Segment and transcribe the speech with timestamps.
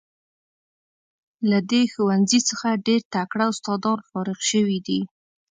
[1.49, 5.01] له دې ښوونځي څخه ډیر تکړه استادان فارغ شوي دي.